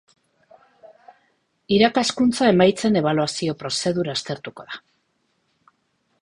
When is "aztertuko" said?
4.19-4.67